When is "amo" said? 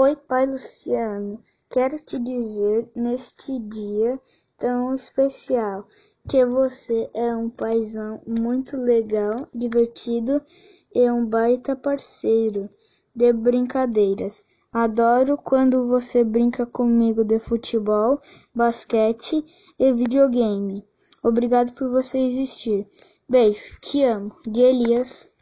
24.04-24.30